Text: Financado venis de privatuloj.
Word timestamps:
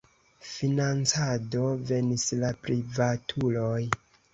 Financado 0.53 1.63
venis 1.93 2.27
de 2.43 2.53
privatuloj. 2.67 3.89